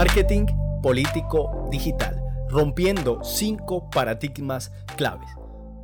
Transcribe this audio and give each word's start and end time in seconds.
Marketing 0.00 0.46
Político 0.82 1.68
Digital, 1.70 2.22
rompiendo 2.48 3.22
cinco 3.22 3.90
paradigmas 3.90 4.72
claves. 4.96 5.28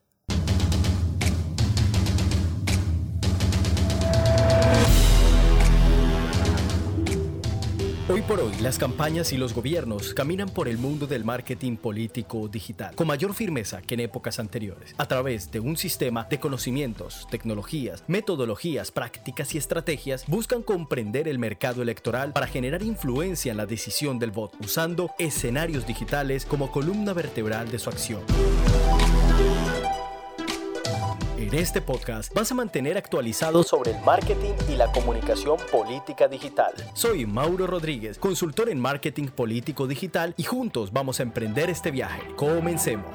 Por 8.28 8.42
hoy, 8.42 8.52
las 8.62 8.78
campañas 8.78 9.32
y 9.32 9.38
los 9.38 9.54
gobiernos 9.54 10.14
caminan 10.14 10.50
por 10.50 10.68
el 10.68 10.78
mundo 10.78 11.08
del 11.08 11.24
marketing 11.24 11.78
político 11.78 12.50
digital 12.50 12.94
con 12.94 13.08
mayor 13.08 13.34
firmeza 13.34 13.82
que 13.82 13.94
en 13.94 14.02
épocas 14.02 14.40
anteriores, 14.40 14.94
a 14.98 15.08
través 15.08 15.50
de 15.50 15.62
un 15.62 15.78
sistema 15.78 16.26
de 16.30 16.38
conocimientos, 16.38 17.26
tecnologías, 17.32 18.04
metodologías, 18.08 18.92
prácticas 18.92 19.56
y 19.56 19.58
estrategias, 19.58 20.26
buscan 20.28 20.62
comprender 20.62 21.30
el 21.30 21.40
mercado 21.40 21.82
electoral 21.82 22.34
para 22.34 22.48
generar 22.48 22.84
influencia 22.84 23.52
en 23.52 23.58
la 23.58 23.66
decisión 23.66 24.20
del 24.20 24.32
voto, 24.32 24.58
usando 24.60 25.12
escenarios 25.20 25.88
digitales 25.88 26.46
como 26.46 26.70
columna 26.70 27.14
vertebral 27.14 27.72
de 27.72 27.80
su 27.80 27.90
acción. 27.90 28.22
En 31.38 31.54
este 31.54 31.82
podcast 31.82 32.34
vas 32.34 32.52
a 32.52 32.56
mantener 32.56 32.98
actualizado 32.98 33.62
sobre 33.62 33.92
el 33.92 34.02
marketing 34.04 34.54
y 34.68 34.76
la 34.76 34.92
comunicación 34.92 35.58
política 35.72 36.28
digital. 36.28 36.74
Soy 36.94 37.28
Mauro 37.28 37.68
Rodríguez, 37.68 38.18
consultor 38.18 38.70
en 38.70 38.80
marketing 38.80 39.28
político 39.28 39.86
digital 39.86 40.34
y 40.36 40.44
juntos 40.44 40.92
vamos 40.92 41.20
a 41.20 41.24
emprender 41.24 41.70
este 41.70 41.92
viaje. 41.92 42.24
Comencemos. 42.36 43.14